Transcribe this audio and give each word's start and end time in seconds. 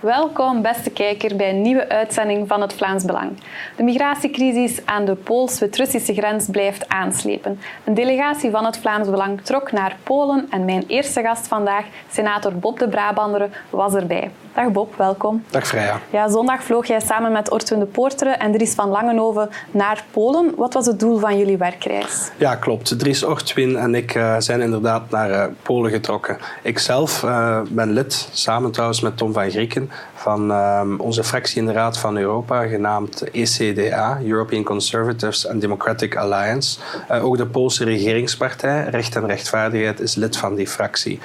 Welkom, 0.00 0.62
beste 0.62 0.90
kijker, 0.90 1.36
bij 1.36 1.50
een 1.50 1.62
nieuwe 1.62 1.88
uitzending 1.88 2.48
van 2.48 2.60
het 2.60 2.72
Vlaams 2.72 3.04
Belang. 3.04 3.30
De 3.76 3.82
migratiecrisis 3.82 4.86
aan 4.86 5.04
de 5.04 5.14
Pools-Wit-Russische 5.14 6.14
grens 6.14 6.46
blijft 6.50 6.88
aanslepen. 6.88 7.60
Een 7.84 7.94
delegatie 7.94 8.50
van 8.50 8.64
het 8.64 8.78
Vlaams 8.78 9.10
Belang 9.10 9.40
trok 9.40 9.72
naar 9.72 9.96
Polen 10.02 10.46
en 10.50 10.64
mijn 10.64 10.84
eerste 10.86 11.20
gast 11.22 11.48
vandaag, 11.48 11.84
senator 12.10 12.54
Bob 12.54 12.78
de 12.78 12.88
Brabanderen, 12.88 13.52
was 13.70 13.94
erbij. 13.94 14.30
Dag 14.58 14.72
Bob, 14.72 14.94
welkom. 14.96 15.44
Dag 15.50 15.66
Freya. 15.66 16.00
Ja, 16.10 16.28
zondag 16.28 16.62
vloog 16.62 16.86
jij 16.86 17.00
samen 17.00 17.32
met 17.32 17.50
Ortwin 17.50 17.78
de 17.78 17.86
Poorteren 17.86 18.38
en 18.38 18.52
Dries 18.52 18.74
van 18.74 18.88
Langenhoven 18.88 19.48
naar 19.70 20.04
Polen. 20.10 20.52
Wat 20.56 20.74
was 20.74 20.86
het 20.86 21.00
doel 21.00 21.18
van 21.18 21.38
jullie 21.38 21.56
werkreis? 21.56 22.30
Ja, 22.36 22.54
klopt. 22.54 22.98
Dries 22.98 23.24
Ortwin 23.24 23.76
en 23.76 23.94
ik 23.94 24.14
uh, 24.14 24.36
zijn 24.38 24.60
inderdaad 24.60 25.10
naar 25.10 25.30
uh, 25.30 25.44
Polen 25.62 25.90
getrokken. 25.90 26.38
Ik 26.62 26.78
zelf 26.78 27.22
uh, 27.22 27.60
ben 27.68 27.92
lid, 27.92 28.28
samen 28.32 28.70
trouwens 28.70 29.00
met 29.00 29.16
Tom 29.16 29.32
van 29.32 29.50
Grieken, 29.50 29.90
van 30.14 31.00
onze 31.00 31.24
fractie 31.24 31.60
in 31.60 31.66
de 31.66 31.72
Raad 31.72 31.98
van 31.98 32.16
Europa, 32.16 32.66
genaamd 32.66 33.30
ECDA, 33.30 34.18
European 34.24 34.64
Conservatives 34.64 35.48
and 35.48 35.60
Democratic 35.60 36.16
Alliance. 36.16 36.80
ook 37.22 37.36
de 37.36 37.46
Poolse 37.46 37.84
regeringspartij, 37.84 38.84
Recht 38.90 39.16
en 39.16 39.26
Rechtvaardigheid, 39.26 40.00
is 40.00 40.14
lid 40.14 40.36
van 40.36 40.54
die 40.54 40.68
fractie. 40.68 41.20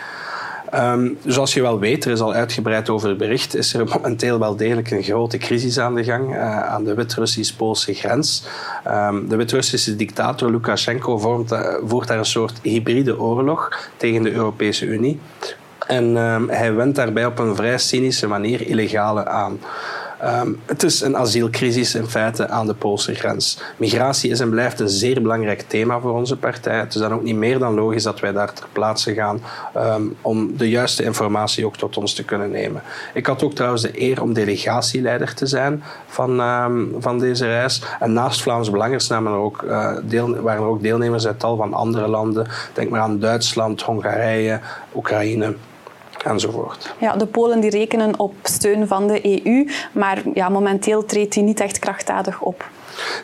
Um, 0.76 1.18
zoals 1.26 1.54
je 1.54 1.62
wel 1.62 1.80
weet, 1.80 2.06
er 2.06 2.12
is 2.12 2.20
al 2.20 2.34
uitgebreid 2.34 2.90
over 2.90 3.16
bericht, 3.16 3.56
is 3.56 3.74
er 3.74 3.86
momenteel 3.86 4.40
wel 4.40 4.56
degelijk 4.56 4.92
een 4.92 5.04
grote 5.04 5.38
crisis 5.38 5.80
aan 5.80 5.96
de 5.96 6.04
gang 6.04 6.36
uh, 6.36 6.64
aan 6.64 6.84
de 6.84 6.94
Wit-Russisch-Poolse 6.94 7.94
grens. 7.94 8.44
Um, 8.88 9.30
de 9.30 9.36
Wit-Russische 9.36 9.96
dictator 9.96 10.52
Lukashenko 10.52 11.46
uh, 11.52 11.60
voert 11.86 12.08
daar 12.08 12.18
een 12.18 12.26
soort 12.26 12.60
hybride 12.62 13.20
oorlog 13.20 13.90
tegen 13.98 14.24
de 14.24 14.32
Europese 14.32 14.86
Unie. 14.86 15.20
En 15.88 16.16
um, 16.18 16.50
hij 16.50 16.74
wendt 16.74 16.96
daarbij 16.96 17.26
op 17.26 17.40
een 17.40 17.56
vrij 17.56 17.78
cynische 17.78 18.28
manier 18.28 18.68
illegale 18.68 19.26
aan. 19.28 19.60
Um, 20.26 20.60
het 20.66 20.84
is 20.84 21.02
een 21.02 21.18
asielcrisis 21.18 21.96
in 21.96 22.08
feite 22.08 22.50
aan 22.50 22.68
de 22.68 22.74
Poolse 22.74 23.14
grens. 23.14 23.60
Migratie 23.78 24.32
is 24.32 24.40
en 24.40 24.50
blijft 24.50 24.80
een 24.80 24.90
zeer 24.90 25.22
belangrijk 25.22 25.62
thema 25.62 26.00
voor 26.00 26.12
onze 26.12 26.38
partij. 26.38 26.80
Het 26.80 26.94
is 26.94 27.02
dan 27.02 27.14
ook 27.14 27.24
niet 27.24 27.36
meer 27.36 27.60
dan 27.60 27.74
logisch 27.74 28.04
dat 28.04 28.20
wij 28.20 28.32
daar 28.32 28.54
ter 28.54 28.66
plaatse 28.72 29.14
gaan 29.14 29.42
um, 29.78 30.16
om 30.22 30.58
de 30.58 30.70
juiste 30.70 31.04
informatie 31.04 31.66
ook 31.66 31.78
tot 31.78 31.98
ons 31.98 32.14
te 32.14 32.24
kunnen 32.24 32.52
nemen. 32.52 32.82
Ik 33.14 33.26
had 33.26 33.44
ook 33.44 33.54
trouwens 33.54 33.82
de 33.82 34.02
eer 34.02 34.22
om 34.22 34.34
delegatieleider 34.34 35.34
te 35.34 35.46
zijn 35.46 35.84
van, 36.08 36.40
um, 36.40 36.96
van 37.00 37.20
deze 37.20 37.46
reis. 37.46 37.82
En 38.00 38.14
naast 38.14 38.42
Vlaams 38.42 38.70
Belangers 38.70 39.10
er 39.10 39.28
ook, 39.28 39.62
uh, 39.62 39.98
deel, 40.04 40.42
waren 40.42 40.62
er 40.62 40.68
ook 40.68 40.82
deelnemers 40.82 41.28
uit 41.28 41.40
tal 41.40 41.56
van 41.56 41.74
andere 41.74 42.08
landen. 42.08 42.48
Denk 42.74 42.90
maar 42.90 43.02
aan 43.02 43.20
Duitsland, 43.20 43.82
Hongarije, 43.82 44.60
Oekraïne 44.96 45.56
enzovoort. 46.24 46.96
Ja, 47.00 47.16
de 47.16 47.26
Polen 47.26 47.60
die 47.60 47.70
rekenen 47.70 48.20
op 48.20 48.34
steun 48.44 48.88
van 48.88 49.08
de 49.08 49.46
EU, 49.46 49.70
maar 49.92 50.22
ja, 50.34 50.50
momenteel 50.50 51.06
treedt 51.06 51.34
die 51.34 51.44
niet 51.44 51.60
echt 51.60 51.80
krachtdadig 51.80 52.42
op. 52.42 52.70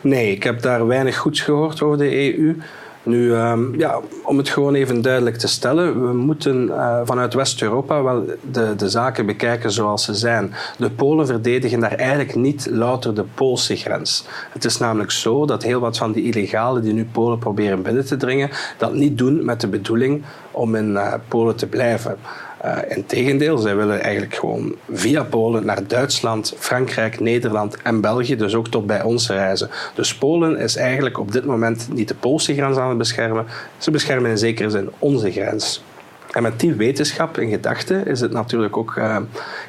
Nee, 0.02 0.32
ik 0.32 0.42
heb 0.42 0.62
daar 0.62 0.86
weinig 0.86 1.16
goeds 1.16 1.40
gehoord 1.40 1.82
over 1.82 1.98
de 1.98 2.34
EU. 2.36 2.56
Nu, 3.02 3.34
um, 3.34 3.78
ja, 3.78 4.00
om 4.24 4.38
het 4.38 4.48
gewoon 4.48 4.74
even 4.74 5.02
duidelijk 5.02 5.36
te 5.36 5.48
stellen, 5.48 6.06
we 6.06 6.12
moeten 6.12 6.66
uh, 6.66 7.00
vanuit 7.04 7.34
West-Europa 7.34 8.02
wel 8.02 8.24
de, 8.50 8.74
de 8.76 8.88
zaken 8.88 9.26
bekijken 9.26 9.70
zoals 9.70 10.04
ze 10.04 10.14
zijn. 10.14 10.54
De 10.78 10.90
Polen 10.90 11.26
verdedigen 11.26 11.80
daar 11.80 11.94
eigenlijk 11.94 12.34
niet 12.34 12.68
louter 12.70 13.14
de 13.14 13.24
Poolse 13.34 13.76
grens. 13.76 14.26
Het 14.52 14.64
is 14.64 14.78
namelijk 14.78 15.10
zo 15.10 15.46
dat 15.46 15.62
heel 15.62 15.80
wat 15.80 15.98
van 15.98 16.12
die 16.12 16.24
illegalen 16.24 16.82
die 16.82 16.92
nu 16.92 17.04
Polen 17.12 17.38
proberen 17.38 17.82
binnen 17.82 18.06
te 18.06 18.16
dringen, 18.16 18.50
dat 18.78 18.94
niet 18.94 19.18
doen 19.18 19.44
met 19.44 19.60
de 19.60 19.68
bedoeling 19.68 20.22
om 20.50 20.74
in 20.74 20.90
uh, 20.90 21.14
Polen 21.28 21.56
te 21.56 21.66
blijven. 21.66 22.18
Uh, 22.64 22.78
Integendeel, 22.88 23.58
zij 23.58 23.76
willen 23.76 24.00
eigenlijk 24.00 24.34
gewoon 24.34 24.74
via 24.92 25.22
Polen 25.22 25.66
naar 25.66 25.86
Duitsland, 25.86 26.54
Frankrijk, 26.58 27.20
Nederland 27.20 27.82
en 27.82 28.00
België, 28.00 28.36
dus 28.36 28.54
ook 28.54 28.68
tot 28.68 28.86
bij 28.86 29.02
ons 29.02 29.28
reizen. 29.28 29.70
Dus 29.94 30.14
Polen 30.14 30.58
is 30.58 30.76
eigenlijk 30.76 31.18
op 31.18 31.32
dit 31.32 31.44
moment 31.44 31.88
niet 31.92 32.08
de 32.08 32.14
Poolse 32.14 32.54
grens 32.54 32.76
aan 32.76 32.88
het 32.88 32.98
beschermen, 32.98 33.46
ze 33.78 33.90
beschermen 33.90 34.30
in 34.30 34.38
zekere 34.38 34.70
zin 34.70 34.90
onze 34.98 35.30
grens. 35.30 35.82
En 36.30 36.42
met 36.42 36.60
die 36.60 36.74
wetenschap 36.74 37.38
in 37.38 37.50
gedachten 37.50 38.06
is 38.06 38.20
het 38.20 38.32
natuurlijk 38.32 38.76
ook 38.76 38.94
uh, 38.98 39.16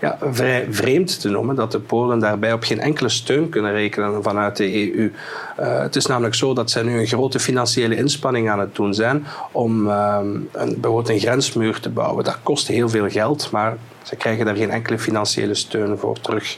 ja, 0.02 0.18
vrij 0.22 0.68
vreemd 0.70 1.22
te 1.22 1.30
noemen 1.30 1.56
dat 1.56 1.72
de 1.72 1.80
Polen 1.80 2.20
daarbij 2.20 2.54
op 2.54 2.64
geen 2.64 2.80
enkele 2.80 3.10
steun 3.10 3.50
kunnen 3.50 3.72
rekenen 3.72 4.24
vanuit 4.24 4.58
de 4.58 4.94
EU. 4.94 5.12
Uh, 5.60 5.80
het 5.82 5.96
is 5.96 6.06
namelijk 6.06 6.36
zo 6.36 6.54
dat 6.54 6.72
zij 6.72 6.84
nu 6.84 7.00
een 7.00 7.08
grote 7.08 7.40
financiële 7.40 7.96
inspanning 7.96 8.50
aan 8.50 8.60
het 8.60 8.76
doen 8.76 8.94
zijn 8.94 9.26
om 9.52 9.88
uh, 9.88 10.20
een, 10.22 10.48
bijvoorbeeld 10.52 11.10
een 11.10 11.20
grensmuur 11.20 11.80
te 11.80 11.90
bouwen. 11.90 12.24
Dat 12.24 12.40
kost 12.44 12.68
heel 12.68 12.90
veel 12.90 13.10
geld, 13.10 13.52
maar 13.52 13.78
ze 14.04 14.16
krijgen 14.16 14.46
daar 14.46 14.56
geen 14.56 14.72
enkele 14.72 15.00
financiële 15.00 15.54
steun 15.54 15.98
voor 15.98 16.20
terug. 16.20 16.58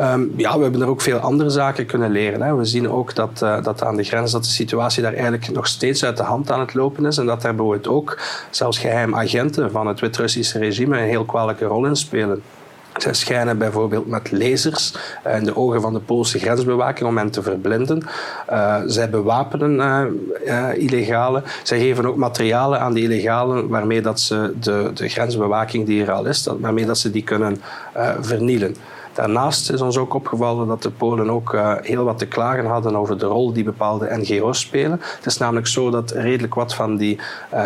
Um, 0.00 0.32
ja, 0.36 0.56
we 0.56 0.62
hebben 0.62 0.80
er 0.80 0.88
ook 0.88 1.00
veel 1.00 1.18
andere 1.18 1.50
zaken 1.50 1.86
kunnen 1.86 2.10
leren. 2.10 2.42
Hè. 2.42 2.56
We 2.56 2.64
zien 2.64 2.90
ook 2.90 3.14
dat, 3.14 3.40
uh, 3.42 3.62
dat 3.62 3.84
aan 3.84 3.96
de 3.96 4.02
grens 4.02 4.32
dat 4.32 4.44
de 4.44 4.50
situatie 4.50 5.02
daar 5.02 5.12
eigenlijk 5.12 5.50
nog 5.50 5.66
steeds 5.66 6.04
uit 6.04 6.16
de 6.16 6.22
hand 6.22 6.50
aan 6.50 6.60
het 6.60 6.74
lopen 6.74 7.06
is 7.06 7.18
en 7.18 7.26
dat 7.26 7.42
daar 7.42 7.54
bijvoorbeeld 7.54 7.88
ook 7.88 8.18
zelfs 8.50 8.78
geheim 8.78 9.14
agenten 9.14 9.70
van 9.70 9.86
het 9.86 10.00
Wit-Russische 10.00 10.58
regime 10.58 10.98
een 10.98 11.08
heel 11.08 11.24
kwalijke 11.24 11.64
rol 11.64 11.86
in 11.86 11.96
spelen. 11.96 12.42
Zij 12.96 13.14
schijnen 13.14 13.58
bijvoorbeeld 13.58 14.06
met 14.06 14.32
lasers 14.32 14.94
uh, 15.26 15.36
in 15.36 15.44
de 15.44 15.56
ogen 15.56 15.80
van 15.80 15.92
de 15.92 16.00
Poolse 16.00 16.38
grensbewaking 16.38 17.08
om 17.08 17.16
hen 17.16 17.30
te 17.30 17.42
verblinden. 17.42 18.06
Uh, 18.50 18.76
zij 18.86 19.10
bewapenen 19.10 20.20
uh, 20.46 20.68
illegalen. 20.74 21.42
Zij 21.62 21.78
geven 21.78 22.06
ook 22.06 22.16
materialen 22.16 22.80
aan 22.80 22.92
die 22.92 23.04
illegalen 23.04 23.68
waarmee 23.68 24.00
dat 24.00 24.20
ze 24.20 24.54
de, 24.60 24.90
de 24.94 25.08
grensbewaking 25.08 25.86
die 25.86 26.02
er 26.02 26.12
al 26.12 26.26
is, 26.26 26.48
waarmee 26.58 26.86
dat 26.86 26.98
ze 26.98 27.10
die 27.10 27.24
kunnen 27.24 27.60
vernielen. 28.20 28.76
Daarnaast 29.12 29.70
is 29.70 29.80
ons 29.80 29.96
ook 29.96 30.14
opgevallen 30.14 30.68
dat 30.68 30.82
de 30.82 30.90
Polen 30.90 31.30
ook 31.30 31.52
uh, 31.52 31.74
heel 31.80 32.04
wat 32.04 32.18
te 32.18 32.26
klagen 32.26 32.66
hadden 32.66 32.96
over 32.96 33.18
de 33.18 33.26
rol 33.26 33.52
die 33.52 33.64
bepaalde 33.64 34.18
NGO's 34.18 34.60
spelen. 34.60 35.00
Het 35.16 35.26
is 35.26 35.38
namelijk 35.38 35.66
zo 35.66 35.90
dat 35.90 36.10
redelijk 36.10 36.54
wat 36.54 36.74
van 36.74 36.96
die 36.96 37.18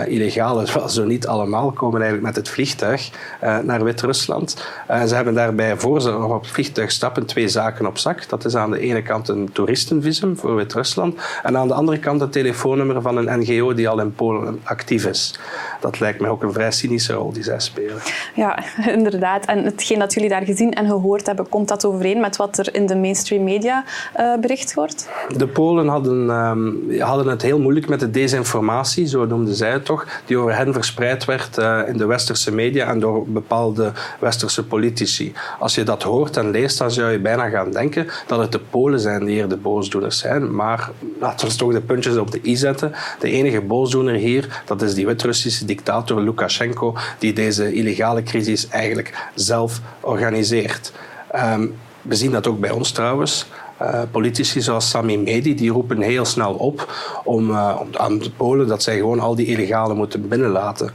illegalen, 0.07 0.67
wel 0.75 0.89
zo 0.89 1.05
niet 1.05 1.27
allemaal, 1.27 1.71
komen 1.71 2.01
eigenlijk 2.01 2.35
met 2.35 2.37
het 2.37 2.55
vliegtuig 2.55 3.11
uh, 3.45 3.59
naar 3.59 3.85
Wit-Rusland. 3.85 4.65
ze 5.07 5.15
hebben 5.15 5.35
daarbij, 5.35 5.77
voor 5.77 6.01
ze 6.01 6.17
op 6.17 6.43
het 6.43 6.51
vliegtuig 6.51 6.91
stappen, 6.91 7.27
twee 7.27 7.49
zaken 7.49 7.87
op 7.87 7.99
zak. 7.99 8.29
Dat 8.29 8.45
is 8.45 8.57
aan 8.57 8.71
de 8.71 8.81
ene 8.81 9.03
kant 9.03 9.29
een 9.29 9.53
toeristenvisum 9.53 10.37
voor 10.37 10.55
Wit-Rusland 10.55 11.21
en 11.43 11.57
aan 11.57 11.69
de 11.69 11.75
andere 11.75 11.99
kant 11.99 12.21
het 12.21 12.33
telefoonnummer 12.33 13.03
van 13.03 13.17
een 13.17 13.39
NGO 13.41 13.75
die 13.75 13.89
al 13.89 14.01
in 14.01 14.15
Polen 14.15 14.61
actief 14.63 15.07
is. 15.07 15.39
Dat 15.81 16.01
lijkt 16.01 16.21
mij 16.21 16.31
ook 16.31 16.43
een 16.43 16.53
vrij 16.53 16.71
cynische 16.71 17.13
rol 17.13 17.33
die 17.33 17.43
zij 17.43 17.61
spelen. 17.61 17.99
Ja, 18.35 18.59
inderdaad. 18.99 19.45
En 19.45 19.65
hetgeen 19.65 19.99
dat 19.99 20.15
jullie 20.15 20.29
daar 20.29 20.45
gezien 20.45 20.73
en 20.73 20.87
gehoord 20.87 21.27
hebben, 21.27 21.34
komt 21.49 21.69
dat 21.69 21.85
overeen 21.85 22.21
met 22.21 22.37
wat 22.37 22.59
er 22.59 22.75
in 22.75 22.87
de 22.87 22.97
mainstream 22.97 23.45
media 23.45 23.85
uh, 24.17 24.37
bericht 24.41 24.75
wordt? 24.75 25.09
De 25.37 25.47
Polen 25.47 25.89
hadden, 25.89 26.31
um, 26.31 27.01
hadden 27.01 27.27
het 27.27 27.43
heel 27.43 27.59
moeilijk 27.59 27.89
met 27.89 28.01
de 28.01 28.11
desinformatie, 28.11 29.07
zo 29.07 29.27
noemden 29.27 29.55
zij 29.55 29.71
het 29.71 29.85
toch, 29.85 30.07
die 30.25 30.39
over 30.39 30.57
hen 30.57 30.73
verspreid 30.73 31.25
werd 31.25 31.59
uh, 31.59 31.81
in 31.87 31.97
de 31.97 32.07
westerse 32.07 32.53
media 32.53 32.87
en 32.87 33.01
door 33.01 33.27
bepaalde 33.27 33.93
westerse 34.21 34.65
politici. 34.65 35.33
Als 35.59 35.75
je 35.75 35.83
dat 35.83 36.03
hoort 36.03 36.37
en 36.37 36.51
leest, 36.51 36.79
dan 36.79 36.91
zou 36.91 37.13
je 37.13 37.19
bijna 37.19 37.49
gaan 37.49 37.71
denken 37.71 38.07
dat 38.27 38.39
het 38.39 38.53
de 38.53 38.61
Polen 38.71 39.01
zijn 39.01 39.25
die 39.25 39.35
hier 39.35 39.49
de 39.49 39.57
boosdoeners 39.57 40.19
zijn. 40.19 40.55
Maar 40.55 40.91
laten 41.21 41.49
we 41.49 41.57
toch 41.57 41.73
de 41.73 41.81
puntjes 41.81 42.17
op 42.17 42.31
de 42.31 42.41
i 42.43 42.57
zetten. 42.57 42.93
De 43.19 43.31
enige 43.31 43.61
boosdoener 43.61 44.15
hier, 44.15 44.63
dat 44.65 44.83
is 44.83 44.95
die 44.95 45.07
Wit-Russische 45.07 45.65
dictator 45.65 46.21
Lukashenko, 46.21 46.95
die 47.19 47.33
deze 47.33 47.73
illegale 47.73 48.23
crisis 48.23 48.69
eigenlijk 48.69 49.29
zelf 49.35 49.81
organiseert. 50.01 50.93
Um, 51.35 51.75
we 52.03 52.15
zien 52.15 52.31
dat 52.31 52.47
ook 52.47 52.61
bij 52.61 52.71
ons 52.71 52.91
trouwens. 52.91 53.47
Uh, 53.83 54.03
politici 54.11 54.61
zoals 54.61 54.91
Sami 54.91 55.19
Medi 55.19 55.55
die 55.55 55.71
roepen 55.71 56.01
heel 56.01 56.25
snel 56.25 56.55
op 56.55 56.93
om, 57.25 57.51
uh, 57.51 57.77
om 57.81 57.89
aan 57.97 58.19
de 58.19 58.31
Polen 58.31 58.67
dat 58.67 58.83
zij 58.83 58.97
gewoon 58.97 59.21
al 59.21 59.35
die 59.35 59.47
illegalen 59.47 59.97
moeten 59.97 60.29
binnenlaten. 60.29 60.91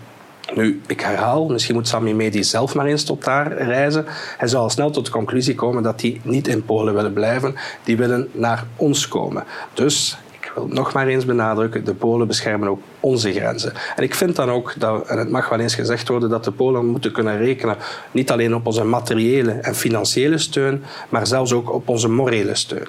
Nu, 0.56 0.82
ik 0.88 1.02
herhaal, 1.02 1.48
misschien 1.48 1.76
moet 1.76 1.88
Sami 1.88 2.14
Medi 2.14 2.44
zelf 2.44 2.76
maar 2.76 2.86
eens 2.86 3.04
tot 3.04 3.24
daar 3.24 3.54
reizen. 3.54 4.06
Hij 4.38 4.48
zal 4.48 4.62
al 4.62 4.70
snel 4.70 4.90
tot 4.90 5.06
de 5.06 5.12
conclusie 5.12 5.56
komen 5.56 5.84
dat 5.84 6.00
die 6.00 6.22
niet 6.24 6.48
in 6.48 6.66
Polen 6.66 6.94
willen 6.94 7.14
blijven. 7.14 7.56
Die 7.84 7.98
willen 7.98 8.30
naar 8.32 8.66
ons 8.76 9.08
komen. 9.08 9.44
Dus 9.74 10.18
ik 10.50 10.56
wil 10.56 10.68
nog 10.68 10.94
maar 10.94 11.08
eens 11.08 11.26
benadrukken, 11.26 11.86
de 11.86 11.94
Polen 11.94 12.28
beschermen 12.28 12.68
ook 12.68 12.82
onze 13.00 13.32
grenzen. 13.32 13.74
En 13.96 14.04
ik 14.04 14.16
vind 14.16 14.36
dan 14.36 14.50
ook, 14.50 14.74
dat, 14.78 15.08
en 15.08 15.18
het 15.18 15.30
mag 15.30 15.50
wel 15.50 15.60
eens 15.60 15.76
gezegd 15.76 16.08
worden, 16.08 16.30
dat 16.30 16.44
de 16.44 16.52
Polen 16.52 16.86
moeten 16.86 17.12
kunnen 17.12 17.38
rekenen 17.38 17.78
niet 18.12 18.32
alleen 18.32 18.56
op 18.56 18.66
onze 18.66 18.84
materiële 18.84 19.52
en 19.52 19.76
financiële 19.76 20.38
steun, 20.38 20.84
maar 21.10 21.28
zelfs 21.28 21.54
ook 21.54 21.74
op 21.74 21.90
onze 21.90 22.10
morele 22.10 22.56
steun. 22.56 22.88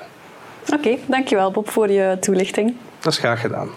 Oké, 0.63 0.75
okay, 0.75 0.99
dankjewel 1.07 1.51
Bob 1.51 1.71
voor 1.71 1.91
je 1.91 2.17
toelichting. 2.21 2.75
Dat 3.01 3.13
is 3.13 3.19
graag 3.19 3.41
gedaan. 3.41 3.69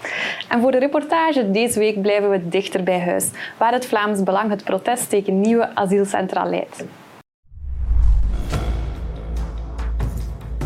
En 0.48 0.60
voor 0.60 0.70
de 0.70 0.78
reportage 0.78 1.50
deze 1.50 1.78
week 1.78 2.02
blijven 2.02 2.30
we 2.30 2.48
dichter 2.48 2.82
bij 2.82 3.00
huis, 3.00 3.28
waar 3.58 3.72
het 3.72 3.86
Vlaams 3.86 4.22
Belang 4.22 4.50
het 4.50 4.64
protest 4.64 5.10
tegen 5.10 5.40
nieuwe 5.40 5.74
asielcentra 5.74 6.44
leidt. 6.44 6.84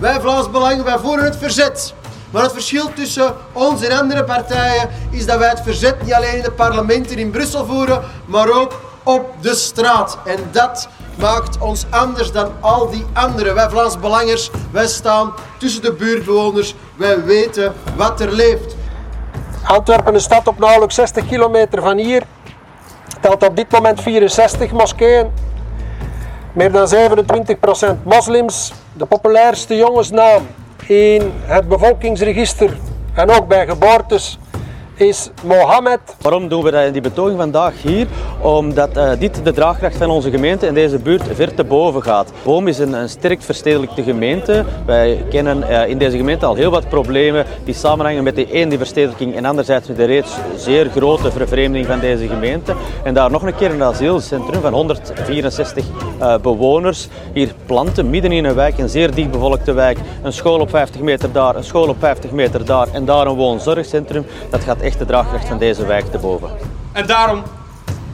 Wij 0.00 0.20
Vlaams 0.20 0.50
Belang, 0.50 0.82
wij 0.82 0.98
voeren 0.98 1.24
het 1.24 1.36
verzet. 1.36 1.94
Maar 2.30 2.42
het 2.42 2.52
verschil 2.52 2.92
tussen 2.92 3.34
ons 3.52 3.82
en 3.82 3.98
andere 3.98 4.24
partijen 4.24 4.88
is 5.10 5.26
dat 5.26 5.38
wij 5.38 5.48
het 5.48 5.60
verzet 5.60 6.02
niet 6.02 6.12
alleen 6.12 6.36
in 6.36 6.42
de 6.42 6.50
parlementen 6.50 7.18
in 7.18 7.30
Brussel 7.30 7.66
voeren, 7.66 8.02
maar 8.26 8.50
ook 8.50 8.80
op 9.02 9.34
de 9.40 9.54
straat. 9.54 10.18
En 10.24 10.38
dat 10.50 10.88
maakt 11.18 11.58
ons 11.58 11.86
anders 11.90 12.32
dan 12.32 12.52
al 12.60 12.90
die 12.90 13.04
anderen. 13.12 13.54
Wij 13.54 13.68
Vlaams 13.70 13.98
Belangers, 13.98 14.50
wij 14.70 14.86
staan 14.86 15.32
tussen 15.58 15.82
de 15.82 15.92
buurtbewoners. 15.92 16.74
Wij 16.96 17.24
weten 17.24 17.72
wat 17.96 18.20
er 18.20 18.32
leeft. 18.32 18.76
Antwerpen, 19.66 20.14
een 20.14 20.20
stad 20.20 20.46
op 20.46 20.58
nauwelijks 20.58 20.94
60 20.94 21.26
kilometer 21.26 21.82
van 21.82 21.96
hier, 21.96 22.22
telt 23.20 23.46
op 23.48 23.56
dit 23.56 23.70
moment 23.70 24.02
64 24.02 24.72
moskeeën. 24.72 25.30
Meer 26.52 26.72
dan 26.72 26.88
27% 27.98 28.02
moslims. 28.02 28.72
De 28.92 29.06
populairste 29.06 29.76
jongensnaam 29.76 30.46
in 30.88 31.32
het 31.44 31.68
bevolkingsregister 31.68 32.76
en 33.14 33.30
ook 33.30 33.48
bij 33.48 33.66
geboortes 33.66 34.38
is 35.00 35.30
Mohammed. 35.44 36.00
Waarom 36.20 36.48
doen 36.48 36.62
we 36.62 36.90
die 36.92 37.00
betoging 37.00 37.38
vandaag 37.38 37.82
hier? 37.82 38.06
Omdat 38.40 38.96
uh, 38.96 39.10
dit 39.18 39.40
de 39.44 39.52
draagkracht 39.52 39.96
van 39.96 40.10
onze 40.10 40.30
gemeente 40.30 40.66
in 40.66 40.74
deze 40.74 40.98
buurt 40.98 41.22
ver 41.32 41.54
te 41.54 41.64
boven 41.64 42.02
gaat. 42.02 42.32
Boom 42.42 42.68
is 42.68 42.78
een, 42.78 43.08
sterk 43.08 43.42
verstedelijkte 43.42 44.02
gemeente. 44.02 44.64
Wij 44.86 45.24
kennen 45.30 45.58
uh, 45.58 45.88
in 45.88 45.98
deze 45.98 46.16
gemeente 46.16 46.46
al 46.46 46.54
heel 46.54 46.70
wat 46.70 46.88
problemen 46.88 47.44
die 47.64 47.74
samenhangen 47.74 48.22
met 48.22 48.36
de 48.36 48.66
die 48.68 48.78
verstedelijking 48.78 49.34
en 49.34 49.44
anderzijds 49.44 49.88
met 49.88 49.96
de 49.96 50.04
reeds 50.04 50.36
zeer 50.56 50.90
grote 50.90 51.30
vervreemding 51.30 51.86
van 51.86 52.00
deze 52.00 52.28
gemeente. 52.28 52.74
En 53.02 53.14
daar 53.14 53.30
nog 53.30 53.42
een 53.42 53.56
keer 53.56 53.70
een 53.70 53.82
asielcentrum 53.82 54.60
van 54.60 54.72
164 54.72 55.84
uh, 55.84 56.34
eh, 56.34 56.40
bewoners. 56.40 57.08
Hier 57.32 57.52
planten 57.66 58.10
midden 58.10 58.32
in 58.32 58.44
een 58.44 58.54
wijk, 58.54 58.78
een 58.78 58.88
zeer 58.88 59.14
dichtbevolkte 59.14 59.72
wijk. 59.72 59.98
Een 60.22 60.32
school 60.32 60.60
op 60.60 60.70
50 60.70 61.00
meter 61.00 61.32
daar, 61.32 61.56
een 61.56 61.64
school 61.64 61.88
op 61.88 61.96
50 61.98 62.30
meter 62.30 62.64
daar 62.64 62.88
en 62.92 63.04
daar 63.04 63.26
een 63.26 63.36
woonzorgcentrum. 63.36 64.26
Dat 64.50 64.60
gaat 64.60 64.80
echt 64.88 64.98
de 64.98 65.04
draagkracht 65.04 65.48
van 65.48 65.58
deze 65.58 65.86
wijk 65.86 66.10
te 66.10 66.18
boven. 66.18 66.50
En 66.92 67.06
daarom, 67.06 67.42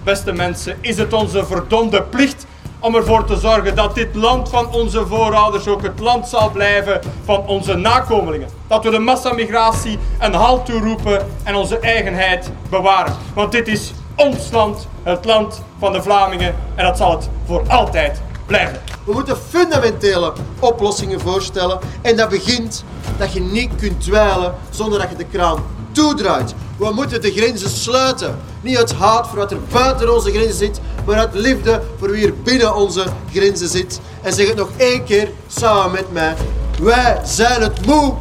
beste 0.04 0.32
mensen, 0.32 0.76
is 0.80 0.98
het 0.98 1.12
onze 1.12 1.46
verdomde 1.46 2.02
plicht 2.02 2.46
om 2.78 2.94
ervoor 2.94 3.24
te 3.24 3.36
zorgen 3.36 3.74
dat 3.74 3.94
dit 3.94 4.14
land 4.14 4.48
van 4.48 4.72
onze 4.72 5.06
voorouders 5.06 5.66
ook 5.66 5.82
het 5.82 6.00
land 6.00 6.28
zal 6.28 6.50
blijven 6.50 7.00
van 7.24 7.46
onze 7.46 7.74
nakomelingen. 7.74 8.48
Dat 8.66 8.84
we 8.84 8.90
de 8.90 8.98
massamigratie 8.98 9.98
een 10.18 10.34
halt 10.34 10.66
toeroepen 10.66 11.26
en 11.42 11.54
onze 11.54 11.78
eigenheid 11.78 12.50
bewaren. 12.70 13.14
Want 13.34 13.52
dit 13.52 13.68
is 13.68 13.92
ons 14.16 14.50
land, 14.50 14.88
het 15.02 15.24
land 15.24 15.62
van 15.78 15.92
de 15.92 16.02
Vlamingen 16.02 16.54
en 16.74 16.84
dat 16.84 16.96
zal 16.96 17.10
het 17.10 17.28
voor 17.46 17.62
altijd 17.68 18.20
blijven. 18.46 18.80
We 19.04 19.12
moeten 19.12 19.36
fundamentele 19.36 20.32
oplossingen 20.60 21.20
voorstellen 21.20 21.78
en 22.02 22.16
dat 22.16 22.28
begint 22.28 22.84
dat 23.18 23.32
je 23.32 23.40
niet 23.40 23.70
kunt 23.76 24.00
dweilen 24.00 24.54
zonder 24.70 24.98
dat 24.98 25.10
je 25.10 25.16
de 25.16 25.26
kraan 25.26 25.62
toedraait. 25.92 26.54
We 26.76 26.92
moeten 26.92 27.20
de 27.20 27.32
grenzen 27.32 27.70
sluiten. 27.70 28.38
Niet 28.60 28.76
uit 28.76 28.92
haat 28.92 29.28
voor 29.28 29.38
wat 29.38 29.50
er 29.50 29.58
buiten 29.72 30.14
onze 30.14 30.30
grenzen 30.30 30.54
zit, 30.54 30.80
maar 31.06 31.16
uit 31.16 31.34
liefde 31.34 31.80
voor 31.98 32.10
wie 32.10 32.26
er 32.26 32.34
binnen 32.42 32.74
onze 32.74 33.04
grenzen 33.32 33.68
zit. 33.68 34.00
En 34.22 34.32
zeg 34.32 34.46
het 34.46 34.56
nog 34.56 34.68
één 34.76 35.04
keer 35.04 35.28
samen 35.46 35.90
met 35.92 36.12
mij. 36.12 36.34
Wij 36.80 37.20
zijn 37.24 37.62
het 37.62 37.86
moe. 37.86 38.14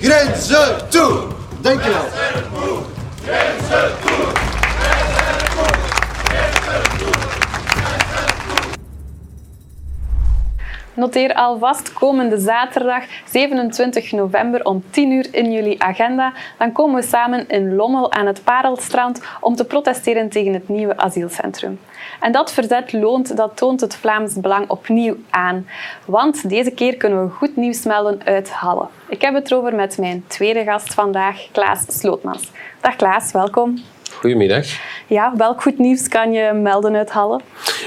Grenzen 0.00 0.88
toe. 0.88 1.18
Dankjewel. 1.60 2.04
Grenzen 3.24 3.92
toe. 4.04 4.49
Noteer 10.94 11.34
alvast 11.34 11.92
komende 11.92 12.38
zaterdag 12.38 13.04
27 13.30 14.12
november 14.12 14.64
om 14.64 14.84
10 14.90 15.10
uur 15.10 15.26
in 15.30 15.52
jullie 15.52 15.82
agenda. 15.82 16.32
Dan 16.58 16.72
komen 16.72 17.00
we 17.00 17.06
samen 17.06 17.48
in 17.48 17.74
Lommel 17.74 18.12
aan 18.12 18.26
het 18.26 18.44
Parelstrand 18.44 19.22
om 19.40 19.54
te 19.54 19.64
protesteren 19.64 20.28
tegen 20.28 20.52
het 20.52 20.68
nieuwe 20.68 20.96
asielcentrum. 20.96 21.80
En 22.20 22.32
dat 22.32 22.52
verzet 22.52 22.92
loont, 22.92 23.36
dat 23.36 23.56
toont 23.56 23.80
het 23.80 23.96
Vlaams 23.96 24.34
Belang 24.34 24.68
opnieuw 24.68 25.16
aan. 25.30 25.66
Want 26.04 26.48
deze 26.48 26.70
keer 26.70 26.96
kunnen 26.96 27.24
we 27.24 27.30
goed 27.30 27.56
nieuws 27.56 27.84
melden 27.84 28.20
uit 28.24 28.50
Halle. 28.50 28.86
Ik 29.08 29.20
heb 29.22 29.34
het 29.34 29.50
erover 29.50 29.74
met 29.74 29.98
mijn 29.98 30.24
tweede 30.26 30.64
gast 30.64 30.94
vandaag, 30.94 31.46
Klaas 31.52 31.84
Slootmans. 31.88 32.50
Dag 32.80 32.96
Klaas, 32.96 33.32
welkom. 33.32 33.82
Goedemiddag. 34.12 34.66
Ja, 35.06 35.32
welk 35.36 35.62
goed 35.62 35.78
nieuws 35.78 36.08
kan 36.08 36.32
je 36.32 36.52
melden 36.52 36.96
uit 36.96 37.10
Halle? 37.10 37.40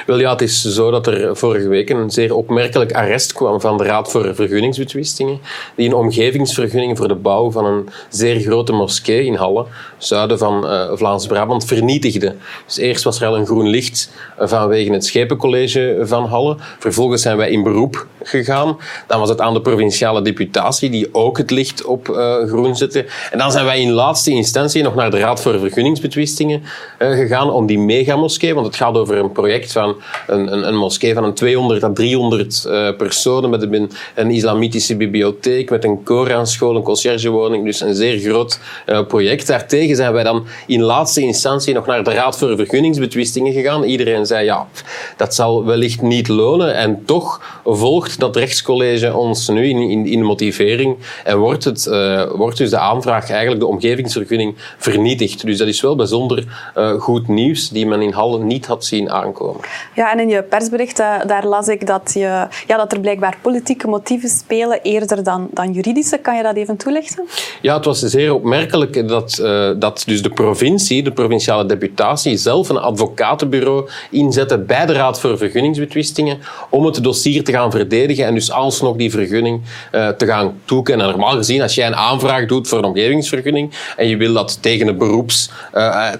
Wel 0.05 0.19
ja, 0.19 0.31
het 0.31 0.41
is 0.41 0.61
zo 0.61 0.91
dat 0.91 1.07
er 1.07 1.37
vorige 1.37 1.67
week 1.67 1.89
een 1.89 2.11
zeer 2.11 2.35
opmerkelijk 2.35 2.91
arrest 2.91 3.33
kwam 3.33 3.61
van 3.61 3.77
de 3.77 3.83
Raad 3.83 4.11
voor 4.11 4.35
Vergunningsbetwistingen, 4.35 5.39
die 5.75 5.87
een 5.87 5.95
omgevingsvergunning 5.95 6.97
voor 6.97 7.07
de 7.07 7.15
bouw 7.15 7.51
van 7.51 7.65
een 7.65 7.89
zeer 8.09 8.39
grote 8.39 8.73
moskee 8.73 9.25
in 9.25 9.35
Halle, 9.35 9.65
zuiden 9.97 10.37
van 10.37 10.65
uh, 10.65 10.91
Vlaams-Brabant, 10.93 11.65
vernietigde. 11.65 12.35
Dus 12.65 12.77
eerst 12.77 13.03
was 13.03 13.21
er 13.21 13.27
al 13.27 13.37
een 13.37 13.45
groen 13.45 13.67
licht 13.67 14.11
vanwege 14.37 14.91
het 14.91 15.05
Schepencollege 15.05 16.01
van 16.01 16.25
Halle. 16.25 16.55
Vervolgens 16.79 17.21
zijn 17.21 17.37
wij 17.37 17.49
in 17.49 17.63
beroep 17.63 18.07
gegaan. 18.23 18.77
Dan 19.07 19.19
was 19.19 19.29
het 19.29 19.41
aan 19.41 19.53
de 19.53 19.61
provinciale 19.61 20.21
deputatie, 20.21 20.89
die 20.89 21.09
ook 21.11 21.37
het 21.37 21.51
licht 21.51 21.85
op 21.85 22.09
uh, 22.09 22.35
groen 22.47 22.75
zette. 22.75 23.05
En 23.31 23.37
dan 23.37 23.51
zijn 23.51 23.65
wij 23.65 23.81
in 23.81 23.91
laatste 23.91 24.31
instantie 24.31 24.83
nog 24.83 24.95
naar 24.95 25.11
de 25.11 25.19
Raad 25.19 25.41
voor 25.41 25.59
Vergunningsbetwistingen 25.59 26.63
uh, 26.99 27.11
gegaan 27.15 27.51
om 27.51 27.65
die 27.65 27.79
megamoskee, 27.79 28.53
want 28.53 28.65
het 28.65 28.75
gaat 28.75 28.97
over 28.97 29.17
een 29.17 29.31
project 29.31 29.71
van 29.71 29.92
een, 30.27 30.67
een, 30.67 30.75
moskee 30.75 31.13
van 31.13 31.23
een 31.23 31.33
200 31.33 31.83
à 31.83 31.93
300 31.93 32.65
uh, 32.67 32.95
personen 32.97 33.49
met 33.49 33.89
een, 34.15 34.31
islamitische 34.31 34.95
bibliotheek, 34.95 35.69
met 35.69 35.83
een 35.83 36.03
Koranschool, 36.03 36.75
een 36.75 36.83
conciërgewoning, 36.83 37.65
dus 37.65 37.81
een 37.81 37.95
zeer 37.95 38.19
groot 38.19 38.59
uh, 38.85 39.05
project. 39.07 39.47
Daartegen 39.47 39.95
zijn 39.95 40.13
wij 40.13 40.23
dan 40.23 40.45
in 40.67 40.81
laatste 40.81 41.21
instantie 41.21 41.73
nog 41.73 41.85
naar 41.85 42.03
de 42.03 42.13
Raad 42.13 42.37
voor 42.37 42.55
Vergunningsbetwistingen 42.55 43.53
gegaan. 43.53 43.83
Iedereen 43.83 44.25
zei 44.25 44.45
ja, 44.45 44.67
dat 45.17 45.35
zal 45.35 45.65
wellicht 45.65 46.01
niet 46.01 46.27
lonen 46.27 46.75
en 46.75 47.05
toch 47.05 47.61
volgt 47.65 48.19
dat 48.19 48.35
rechtscollege 48.35 49.15
ons 49.15 49.47
nu 49.47 49.69
in, 49.69 49.77
in, 49.77 50.05
in 50.05 50.23
motivering 50.23 50.97
en 51.23 51.37
wordt, 51.37 51.63
het, 51.63 51.85
uh, 51.85 52.31
wordt 52.31 52.57
dus 52.57 52.69
de 52.69 52.77
aanvraag, 52.77 53.29
eigenlijk 53.29 53.59
de 53.59 53.67
omgevingsvergunning, 53.67 54.55
vernietigd. 54.77 55.45
Dus 55.45 55.57
dat 55.57 55.67
is 55.67 55.81
wel 55.81 55.95
bijzonder 55.95 56.71
goed 56.99 57.27
nieuws 57.27 57.69
die 57.69 57.85
men 57.87 58.01
in 58.01 58.11
Halle 58.11 58.43
niet 58.43 58.65
had 58.65 58.85
zien 58.85 59.11
aankomen. 59.11 59.61
Ja, 59.95 60.11
en 60.11 60.19
in 60.19 60.29
je 60.29 60.43
persbericht 60.43 60.99
uh, 60.99 61.15
daar 61.27 61.45
las 61.45 61.67
ik 61.67 61.87
dat, 61.87 62.11
je, 62.13 62.47
ja, 62.67 62.77
dat 62.77 62.91
er 62.91 62.99
blijkbaar 62.99 63.37
politieke 63.41 63.87
motieven 63.87 64.29
spelen 64.29 64.79
eerder 64.81 65.23
dan, 65.23 65.47
dan 65.51 65.71
juridische. 65.71 66.17
Kan 66.17 66.37
je 66.37 66.43
dat 66.43 66.55
even 66.55 66.77
toelichten? 66.77 67.23
Ja, 67.61 67.75
het 67.75 67.85
was 67.85 67.99
zeer 67.99 68.33
opmerkelijk 68.33 69.07
dat, 69.07 69.39
uh, 69.41 69.71
dat 69.79 70.03
dus 70.05 70.21
de 70.21 70.29
provincie, 70.29 71.03
de 71.03 71.11
provinciale 71.11 71.65
deputatie, 71.65 72.37
zelf 72.37 72.69
een 72.69 72.77
advocatenbureau 72.77 73.89
inzette 74.11 74.57
bij 74.57 74.85
de 74.85 74.93
Raad 74.93 75.19
voor 75.19 75.37
Vergunningsbetwistingen 75.37 76.39
om 76.69 76.85
het 76.85 77.03
dossier 77.03 77.43
te 77.43 77.51
gaan 77.51 77.71
verdedigen 77.71 78.25
en 78.25 78.33
dus 78.33 78.51
alsnog 78.51 78.95
die 78.95 79.11
vergunning 79.11 79.61
uh, 79.91 80.07
te 80.07 80.25
gaan 80.25 80.59
toekennen. 80.65 81.07
Normaal 81.07 81.35
gezien, 81.35 81.61
als 81.61 81.75
jij 81.75 81.87
een 81.87 81.95
aanvraag 81.95 82.45
doet 82.45 82.67
voor 82.67 82.77
een 82.77 82.85
omgevingsvergunning 82.85 83.73
en 83.97 84.07
je 84.07 84.17
wil 84.17 84.33
dat 84.33 84.61
tegen, 84.61 84.87
een 84.87 84.97
beroeps, 84.97 85.49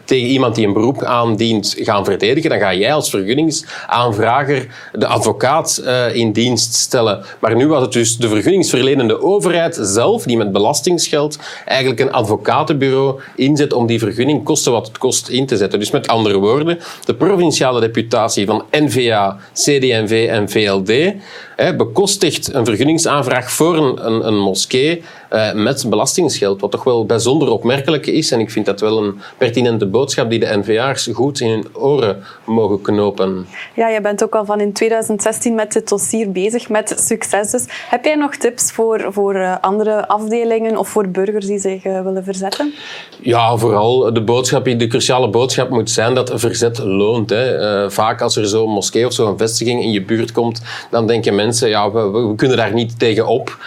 tegen 0.06 0.28
iemand 0.28 0.56
die 0.56 0.68
een 0.68 0.74
beroep 0.74 1.04
aandient 1.04 1.76
gaan 1.78 2.06
verdedigen, 2.06 2.50
dan 2.50 2.60
ga 2.60 2.74
jij 2.74 2.94
als 2.94 3.10
vergunningsaanvrager 3.54 4.68
de 4.92 5.08
advocaat 5.08 5.82
uh, 5.84 6.16
in 6.16 6.32
dienst 6.32 6.74
stellen. 6.74 7.24
Maar 7.40 7.56
nu 7.56 7.68
was 7.68 7.82
het 7.82 7.92
dus 7.92 8.18
de 8.18 8.28
vergunningsverlenende 8.28 9.22
overheid 9.22 9.78
zelf 9.82 10.24
die 10.24 10.38
met 10.38 10.52
belastingsgeld 10.52 11.40
eigenlijk 11.66 12.00
een 12.00 12.12
advocatenbureau 12.12 13.22
inzet 13.36 13.74
om 13.74 13.86
die 13.86 14.00
vergunning 14.00 14.44
koste 14.44 14.72
wat 14.72 14.88
het 14.88 14.98
kost 14.98 15.28
in 15.28 15.46
te 15.46 15.58
zetten. 15.58 15.80
Dus 15.80 15.92
met 15.92 16.08
andere 16.08 16.38
woorden, 16.38 16.80
de 17.06 17.16
provinciale 17.16 17.80
deputatie 17.80 18.46
van 18.46 18.64
NVA, 18.72 19.38
CDNV 19.54 20.28
en 20.30 20.50
VLD 20.50 21.14
bekostigt 21.56 22.54
een 22.54 22.66
vergunningsaanvraag 22.66 23.52
voor 23.52 23.78
een, 23.78 24.06
een, 24.06 24.28
een 24.28 24.40
moskee 24.40 25.04
uh, 25.34 25.54
met 25.54 25.86
belastingsgeld, 25.90 26.62
wat 26.62 26.72
toch 26.72 26.84
wel 26.84 27.06
bijzonder 27.06 27.50
opmerkelijk 27.50 28.08
is. 28.08 28.32
En 28.32 28.40
ik 28.40 28.52
vind 28.52 28.66
dat 28.66 28.80
wel 28.80 29.04
een 29.04 29.22
pertinente 29.38 29.86
boodschap 29.86 30.30
die 30.30 30.40
de 30.40 30.58
NVA's 30.58 31.10
goed 31.14 31.40
in 31.40 31.50
hun 31.50 31.66
oren 31.74 32.24
mogen 32.44 32.82
knopen. 32.82 33.48
Ja, 33.76 33.88
je 33.88 34.02
bent 34.02 34.24
ook 34.24 34.36
al 34.36 34.46
van 34.46 34.60
in 34.60 34.74
2016 34.74 35.56
met 35.56 35.72
dit 35.72 35.90
dossier 35.90 36.32
bezig, 36.32 36.70
met 36.70 36.96
succes. 37.00 37.52
Dus 37.52 37.66
heb 37.90 38.06
jij 38.06 38.16
nog 38.16 38.36
tips 38.36 38.72
voor, 38.72 39.06
voor 39.10 39.36
uh, 39.36 39.56
andere 39.62 40.08
afdelingen 40.08 40.78
of 40.78 40.88
voor 40.88 41.08
burgers 41.08 41.46
die 41.46 41.60
zich 41.60 41.86
uh, 41.86 42.02
willen 42.02 42.24
verzetten? 42.24 42.74
Ja, 43.20 43.58
vooral 43.58 44.14
de 44.14 44.24
boodschap, 44.24 44.66
de 44.66 44.88
cruciale 44.88 45.30
boodschap 45.30 45.70
moet 45.70 45.90
zijn 45.90 46.14
dat 46.14 46.32
verzet 46.36 46.78
loont. 46.78 47.30
Hè. 47.30 47.92
vaak 47.92 48.22
als 48.22 48.36
er 48.36 48.48
zo'n 48.48 48.70
moskee 48.70 49.06
of 49.06 49.14
zo'n 49.14 49.38
vestiging 49.38 49.82
in 49.82 49.92
je 49.92 50.04
buurt 50.04 50.32
komt, 50.32 50.62
dan 50.90 51.08
denken 51.08 51.36
mensen, 51.36 51.43
ja, 51.52 51.92
we, 51.92 52.10
we 52.10 52.36
kunnen 52.36 52.58
daar 52.58 52.74
niet 52.74 53.00
tegen 53.00 53.28
op. 53.28 53.58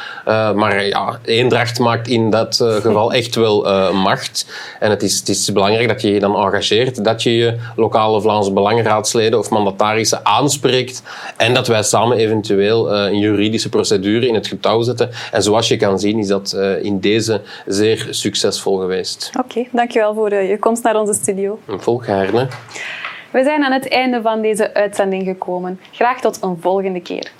maar 0.55 0.87
ja, 0.87 1.19
eendracht 1.25 1.79
maakt 1.79 2.09
in 2.09 2.31
dat 2.31 2.59
uh, 2.63 2.75
geval 2.75 3.13
echt 3.13 3.35
wel 3.35 3.67
uh, 3.67 4.03
macht. 4.03 4.47
En 4.81 4.91
het 4.91 5.03
is, 5.03 5.19
het 5.19 5.29
is 5.29 5.53
belangrijk 5.53 5.89
dat 5.89 6.03
je 6.03 6.13
je 6.13 6.21
dan 6.21 6.37
engageert, 6.37 7.05
dat 7.05 7.23
je 7.23 7.37
je 7.37 7.57
lokale 7.77 8.21
Vlaamse 8.21 8.53
belangenraadsleden 8.53 9.39
of 9.39 9.51
mandatarissen 9.51 10.27
aanspreekt 10.27 11.03
en 11.37 11.55
dat 11.55 11.67
wij 11.67 11.83
samen 11.83 12.17
eventueel 12.17 12.95
een 12.95 13.19
juridische 13.19 13.69
procedure 13.69 14.27
in 14.27 14.35
het 14.35 14.47
getouw 14.47 14.83
zetten. 14.83 15.11
En 15.33 15.43
zoals 15.43 15.69
je 15.69 15.77
kan 15.77 15.99
zien 15.99 16.19
is 16.19 16.27
dat 16.27 16.57
in 16.83 17.01
deze 17.01 17.41
zeer 17.67 18.07
succesvol 18.11 18.79
geweest. 18.79 19.31
Oké, 19.39 19.59
okay, 19.59 19.69
dankjewel 19.73 20.15
voor 20.15 20.35
je 20.35 20.59
komst 20.59 20.83
naar 20.83 21.01
onze 21.01 21.13
studio. 21.13 21.59
Volg 21.67 22.05
gaarne. 22.05 22.49
We 23.31 23.43
zijn 23.43 23.65
aan 23.65 23.73
het 23.73 23.89
einde 23.89 24.23
van 24.23 24.41
deze 24.41 24.75
uitzending 24.75 25.25
gekomen. 25.25 25.81
Graag 25.93 26.21
tot 26.21 26.43
een 26.43 26.57
volgende 26.61 27.01
keer. 27.01 27.33